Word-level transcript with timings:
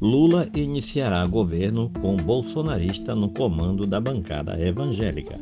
Lula 0.00 0.46
iniciará 0.54 1.26
governo 1.26 1.90
com 2.02 2.16
bolsonarista 2.16 3.14
no 3.14 3.30
comando 3.30 3.86
da 3.86 3.98
bancada 3.98 4.60
evangélica. 4.60 5.40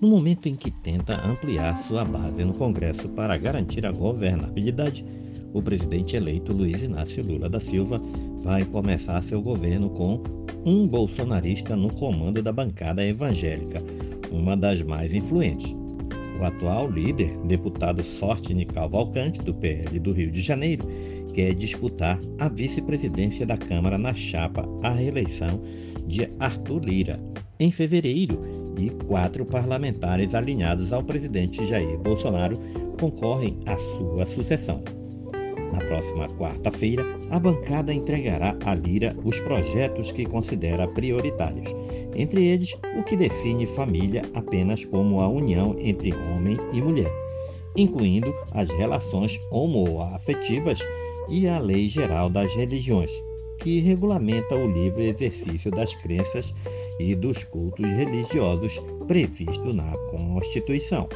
No 0.00 0.06
momento 0.06 0.46
em 0.46 0.54
que 0.54 0.70
tenta 0.70 1.26
ampliar 1.26 1.76
sua 1.76 2.04
base 2.04 2.44
no 2.44 2.54
Congresso 2.54 3.08
para 3.08 3.36
garantir 3.36 3.84
a 3.84 3.90
governabilidade, 3.90 5.04
o 5.52 5.60
presidente 5.60 6.14
eleito 6.14 6.52
Luiz 6.52 6.80
Inácio 6.80 7.26
Lula 7.26 7.48
da 7.48 7.58
Silva 7.58 8.00
vai 8.42 8.64
começar 8.64 9.20
seu 9.24 9.42
governo 9.42 9.90
com 9.90 10.22
um 10.64 10.86
bolsonarista 10.86 11.74
no 11.74 11.92
comando 11.92 12.40
da 12.40 12.52
bancada 12.52 13.04
evangélica, 13.04 13.82
uma 14.30 14.56
das 14.56 14.82
mais 14.82 15.12
influentes. 15.12 15.74
O 16.38 16.44
atual 16.44 16.90
líder, 16.90 17.34
deputado 17.46 18.04
Sortini 18.04 18.66
Cavalcante, 18.66 19.40
do 19.40 19.54
PL 19.54 19.98
do 19.98 20.12
Rio 20.12 20.30
de 20.30 20.42
Janeiro, 20.42 20.86
quer 21.36 21.54
disputar 21.54 22.18
a 22.38 22.48
vice-presidência 22.48 23.44
da 23.44 23.58
Câmara 23.58 23.98
na 23.98 24.14
chapa 24.14 24.66
à 24.82 24.88
reeleição 24.88 25.60
de 26.06 26.26
Arthur 26.40 26.82
Lira, 26.82 27.20
em 27.60 27.70
fevereiro, 27.70 28.74
e 28.78 28.88
quatro 29.04 29.44
parlamentares 29.44 30.34
alinhados 30.34 30.94
ao 30.94 31.02
presidente 31.02 31.66
Jair 31.66 31.98
Bolsonaro 31.98 32.58
concorrem 32.98 33.58
à 33.66 33.76
sua 33.76 34.24
sucessão. 34.24 34.82
Na 35.72 35.78
próxima 35.80 36.26
quarta-feira, 36.28 37.04
a 37.30 37.38
bancada 37.38 37.92
entregará 37.92 38.56
a 38.64 38.74
Lira 38.74 39.14
os 39.22 39.38
projetos 39.40 40.10
que 40.12 40.24
considera 40.24 40.88
prioritários, 40.88 41.68
entre 42.14 42.46
eles 42.46 42.74
o 42.98 43.02
que 43.02 43.16
define 43.16 43.66
família 43.66 44.22
apenas 44.32 44.86
como 44.86 45.20
a 45.20 45.28
união 45.28 45.76
entre 45.78 46.14
homem 46.14 46.56
e 46.72 46.80
mulher, 46.80 47.12
incluindo 47.76 48.34
as 48.52 48.68
relações 48.70 49.38
homoafetivas 49.50 50.78
e 51.28 51.48
a 51.48 51.58
Lei 51.58 51.88
Geral 51.88 52.30
das 52.30 52.54
Religiões, 52.54 53.10
que 53.60 53.80
regulamenta 53.80 54.54
o 54.54 54.70
livre 54.70 55.08
exercício 55.08 55.70
das 55.70 55.94
crenças 55.94 56.54
e 56.98 57.14
dos 57.14 57.44
cultos 57.44 57.86
religiosos 57.86 58.80
previsto 59.06 59.72
na 59.72 59.92
Constituição. 60.10 61.08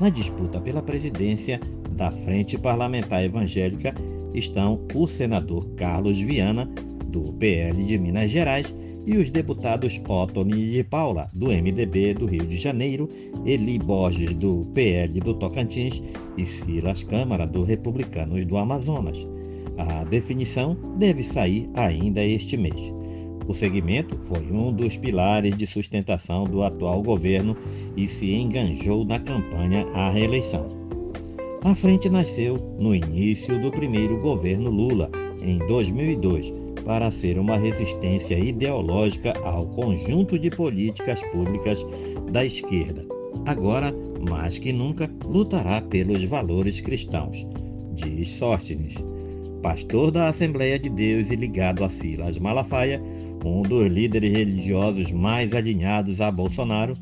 Na 0.00 0.08
disputa 0.08 0.60
pela 0.60 0.82
presidência 0.82 1.60
da 1.90 2.10
Frente 2.10 2.58
Parlamentar 2.58 3.22
Evangélica 3.22 3.94
estão 4.34 4.82
o 4.94 5.06
senador 5.06 5.64
Carlos 5.74 6.18
Viana, 6.18 6.66
do 7.06 7.32
PL 7.34 7.84
de 7.84 7.98
Minas 7.98 8.30
Gerais, 8.30 8.74
e 9.06 9.16
os 9.16 9.30
deputados 9.30 10.00
Ottoni 10.08 10.70
de 10.70 10.84
Paula, 10.84 11.28
do 11.32 11.46
MDB 11.46 12.14
do 12.14 12.26
Rio 12.26 12.46
de 12.46 12.56
Janeiro, 12.56 13.08
Eli 13.44 13.78
Borges, 13.78 14.32
do 14.38 14.66
PL 14.74 15.20
do 15.20 15.34
Tocantins 15.34 16.02
e 16.36 16.46
Silas 16.46 17.02
Câmara, 17.02 17.46
do 17.46 17.64
Republicanos 17.64 18.46
do 18.46 18.56
Amazonas. 18.56 19.16
A 19.78 20.04
definição 20.04 20.76
deve 20.98 21.22
sair 21.22 21.68
ainda 21.74 22.24
este 22.24 22.56
mês. 22.56 22.80
O 23.46 23.54
segmento 23.54 24.16
foi 24.28 24.52
um 24.52 24.72
dos 24.72 24.96
pilares 24.96 25.56
de 25.56 25.66
sustentação 25.66 26.44
do 26.44 26.62
atual 26.62 27.02
governo 27.02 27.56
e 27.96 28.06
se 28.06 28.32
enganjou 28.32 29.04
na 29.04 29.18
campanha 29.18 29.84
à 29.94 30.10
reeleição. 30.10 30.68
A 31.64 31.74
frente 31.74 32.08
nasceu 32.08 32.56
no 32.78 32.94
início 32.94 33.60
do 33.60 33.70
primeiro 33.70 34.20
governo 34.20 34.70
Lula, 34.70 35.10
em 35.42 35.58
2002, 35.58 36.61
para 36.84 37.10
ser 37.10 37.38
uma 37.38 37.56
resistência 37.56 38.38
ideológica 38.38 39.32
ao 39.44 39.66
conjunto 39.66 40.38
de 40.38 40.50
políticas 40.50 41.22
públicas 41.30 41.84
da 42.32 42.44
esquerda. 42.44 43.04
Agora, 43.46 43.92
mais 44.28 44.58
que 44.58 44.72
nunca, 44.72 45.08
lutará 45.24 45.80
pelos 45.80 46.24
valores 46.24 46.80
cristãos, 46.80 47.46
diz 47.94 48.28
Sóstenes. 48.28 48.94
Pastor 49.62 50.10
da 50.10 50.28
Assembleia 50.28 50.78
de 50.78 50.88
Deus 50.88 51.30
e 51.30 51.36
ligado 51.36 51.84
a 51.84 51.88
Silas 51.88 52.36
Malafaia, 52.38 53.00
um 53.44 53.62
dos 53.62 53.86
líderes 53.86 54.32
religiosos 54.32 55.10
mais 55.12 55.52
alinhados 55.52 56.20
a 56.20 56.30
Bolsonaro, 56.30 56.94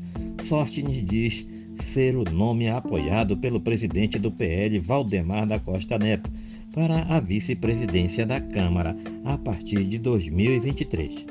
Sóstenes 0.47 1.05
diz 1.05 1.45
ser 1.81 2.15
o 2.15 2.23
nome 2.23 2.69
apoiado 2.69 3.35
pelo 3.37 3.59
presidente 3.59 4.19
do 4.19 4.31
PL, 4.31 4.79
Valdemar 4.79 5.47
da 5.47 5.59
Costa 5.59 5.97
Neto, 5.97 6.29
para 6.73 7.03
a 7.03 7.19
vice-presidência 7.19 8.25
da 8.25 8.39
Câmara 8.39 8.95
a 9.25 9.37
partir 9.37 9.83
de 9.85 9.97
2023. 9.97 11.25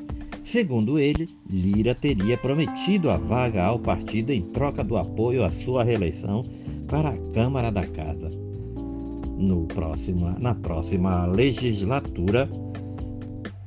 Segundo 0.45 0.99
ele, 0.99 1.29
Lira 1.49 1.95
teria 1.95 2.37
prometido 2.37 3.09
a 3.11 3.17
vaga 3.17 3.65
ao 3.65 3.79
partido 3.79 4.33
em 4.33 4.43
troca 4.43 4.83
do 4.83 4.97
apoio 4.97 5.45
à 5.45 5.51
sua 5.51 5.85
reeleição 5.85 6.45
para 6.89 7.11
a 7.11 7.33
Câmara 7.33 7.71
da 7.71 7.87
Casa. 7.87 8.31
No 9.39 9.67
próximo, 9.67 10.29
na 10.39 10.55
próxima 10.55 11.25
legislatura, 11.27 12.51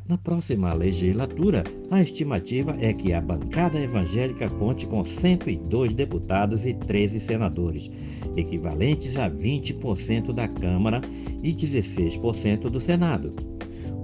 na 0.07 0.17
próxima 0.17 0.73
legislatura, 0.73 1.63
a 1.89 2.01
estimativa 2.01 2.75
é 2.79 2.93
que 2.93 3.13
a 3.13 3.21
bancada 3.21 3.79
evangélica 3.79 4.49
conte 4.49 4.85
com 4.85 5.05
102 5.05 5.93
deputados 5.93 6.65
e 6.65 6.73
13 6.73 7.21
senadores, 7.21 7.89
equivalentes 8.35 9.15
a 9.17 9.29
20% 9.29 10.33
da 10.33 10.47
Câmara 10.47 11.01
e 11.41 11.53
16% 11.53 12.69
do 12.69 12.81
Senado. 12.81 13.33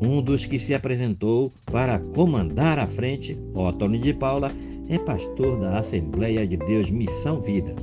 Um 0.02 0.22
dos 0.22 0.46
que 0.46 0.58
se 0.58 0.74
apresentou 0.74 1.52
para 1.66 2.00
comandar 2.00 2.80
a 2.80 2.88
frente, 2.88 3.38
Otônio 3.54 4.00
de 4.00 4.14
Paula, 4.14 4.52
é 4.90 4.98
pastor 4.98 5.60
da 5.60 5.80
Assembleia 5.80 6.48
de 6.48 6.56
Deus 6.56 6.90
Missão 6.90 7.42
Vida. 7.42 7.76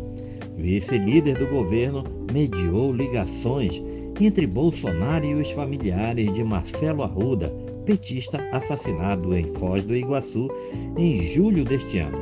Vice-líder 0.57 1.39
do 1.39 1.47
governo, 1.49 2.03
mediou 2.33 2.91
ligações 2.91 3.81
entre 4.19 4.47
Bolsonaro 4.47 5.27
e 5.27 5.35
os 5.35 5.51
familiares 5.51 6.33
de 6.33 6.43
Marcelo 6.43 7.03
Arruda, 7.03 7.53
petista 7.87 8.39
assassinado 8.53 9.35
em 9.35 9.47
Foz 9.55 9.85
do 9.85 9.97
Iguaçu 9.97 10.49
em 10.99 11.23
julho 11.33 11.65
deste 11.65 11.99
ano. 11.99 12.19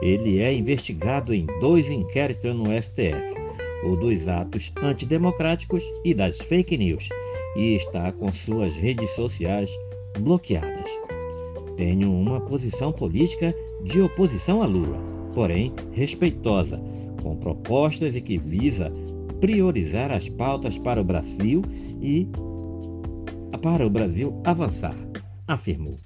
Ele 0.00 0.40
é 0.40 0.54
investigado 0.54 1.34
em 1.34 1.44
dois 1.60 1.90
inquéritos 1.90 2.54
no 2.54 2.66
STF, 2.66 3.34
o 3.84 3.96
dos 3.96 4.26
atos 4.28 4.72
antidemocráticos 4.82 5.82
e 6.04 6.14
das 6.14 6.38
fake 6.38 6.78
news, 6.78 7.08
e 7.56 7.74
está 7.74 8.10
com 8.12 8.32
suas 8.32 8.72
redes 8.74 9.10
sociais 9.10 9.68
bloqueadas. 10.20 10.88
Tenho 11.76 12.12
uma 12.12 12.40
posição 12.40 12.92
política 12.92 13.54
de 13.82 14.00
oposição 14.00 14.62
a 14.62 14.66
Lula, 14.66 14.98
porém 15.34 15.72
respeitosa, 15.92 16.80
com 17.22 17.36
propostas 17.36 18.14
e 18.14 18.20
que 18.20 18.38
visa 18.38 18.92
priorizar 19.40 20.10
as 20.10 20.28
pautas 20.28 20.78
para 20.78 21.00
o 21.00 21.04
Brasil 21.04 21.62
e 22.02 22.26
para 23.60 23.86
o 23.86 23.90
Brasil 23.90 24.36
avançar, 24.44 24.96
afirmou. 25.46 25.98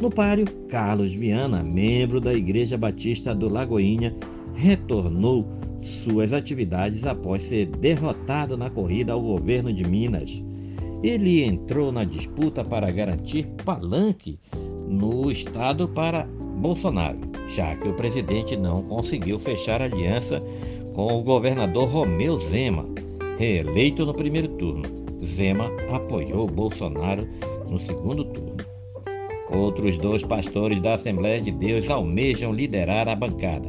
No 0.00 0.10
páreo, 0.10 0.46
Carlos 0.68 1.14
Viana, 1.14 1.62
membro 1.62 2.20
da 2.20 2.34
Igreja 2.34 2.76
Batista 2.76 3.34
do 3.34 3.48
Lagoinha, 3.48 4.14
retornou 4.54 5.44
suas 6.04 6.32
atividades 6.32 7.04
após 7.04 7.42
ser 7.42 7.66
derrotado 7.66 8.56
na 8.56 8.70
corrida 8.70 9.12
ao 9.12 9.20
governo 9.20 9.72
de 9.72 9.84
Minas. 9.84 10.30
Ele 11.02 11.42
entrou 11.42 11.92
na 11.92 12.04
disputa 12.04 12.64
para 12.64 12.90
garantir 12.90 13.46
palanque 13.64 14.38
no 14.88 15.30
estado 15.30 15.88
para 15.88 16.26
Bolsonaro, 16.56 17.18
já 17.50 17.76
que 17.76 17.88
o 17.88 17.94
presidente 17.94 18.56
não 18.56 18.82
conseguiu 18.82 19.38
fechar 19.38 19.82
aliança 19.82 20.42
com 20.94 21.18
o 21.18 21.22
governador 21.22 21.88
Romeu 21.88 22.38
Zema, 22.40 22.86
reeleito 23.38 24.06
no 24.06 24.14
primeiro 24.14 24.48
turno. 24.48 25.03
Zema 25.24 25.70
apoiou 25.90 26.46
Bolsonaro 26.46 27.26
no 27.68 27.80
segundo 27.80 28.24
turno. 28.24 28.64
Outros 29.50 29.96
dois 29.98 30.24
pastores 30.24 30.80
da 30.80 30.94
Assembleia 30.94 31.40
de 31.40 31.52
Deus 31.52 31.88
almejam 31.88 32.52
liderar 32.52 33.08
a 33.08 33.14
bancada. 33.14 33.68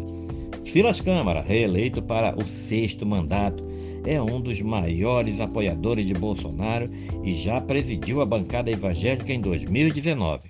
Silas 0.64 1.00
Câmara, 1.00 1.42
reeleito 1.42 2.02
para 2.02 2.38
o 2.38 2.48
sexto 2.48 3.06
mandato, 3.06 3.64
é 4.06 4.22
um 4.22 4.40
dos 4.40 4.62
maiores 4.62 5.40
apoiadores 5.40 6.06
de 6.06 6.14
Bolsonaro 6.14 6.90
e 7.24 7.36
já 7.36 7.60
presidiu 7.60 8.22
a 8.22 8.26
bancada 8.26 8.72
evangélica 8.72 9.34
em 9.34 9.42
2019. 9.42 10.50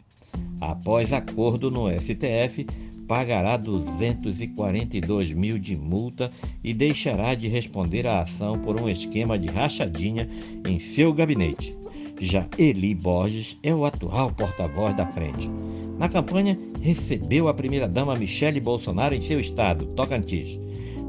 Após 0.59 1.13
acordo 1.13 1.69
no 1.69 1.89
STF, 1.89 2.65
pagará 3.07 3.57
242 3.57 5.31
mil 5.31 5.57
de 5.57 5.75
multa 5.75 6.31
e 6.63 6.73
deixará 6.73 7.35
de 7.35 7.47
responder 7.47 8.07
à 8.07 8.21
ação 8.21 8.59
por 8.59 8.79
um 8.79 8.89
esquema 8.89 9.37
de 9.37 9.47
rachadinha 9.47 10.27
em 10.65 10.79
seu 10.79 11.13
gabinete. 11.13 11.75
Já 12.19 12.47
Eli 12.57 12.95
Borges 12.95 13.57
é 13.61 13.73
o 13.73 13.85
atual 13.85 14.31
porta-voz 14.31 14.95
da 14.95 15.05
frente. 15.05 15.49
Na 15.97 16.09
campanha, 16.09 16.57
recebeu 16.81 17.47
a 17.47 17.53
primeira-dama 17.53 18.15
Michele 18.15 18.59
Bolsonaro 18.59 19.15
em 19.15 19.21
seu 19.21 19.39
estado, 19.39 19.85
Tocantins. 19.95 20.59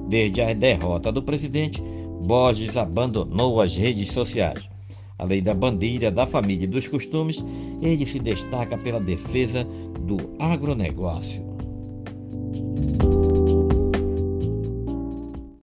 Desde 0.08 0.40
a 0.40 0.52
derrota 0.52 1.10
do 1.10 1.22
presidente, 1.22 1.82
Borges 2.22 2.76
abandonou 2.76 3.60
as 3.60 3.75
redes 3.76 4.08
sociais. 4.12 4.69
Além 5.19 5.42
da 5.42 5.54
bandeira 5.54 6.10
da 6.10 6.26
família 6.26 6.64
e 6.64 6.69
dos 6.69 6.87
costumes, 6.87 7.42
ele 7.81 8.04
se 8.04 8.19
destaca 8.19 8.76
pela 8.76 9.00
defesa 9.00 9.64
do 10.06 10.37
agronegócio. 10.38 11.56
you 12.56 13.15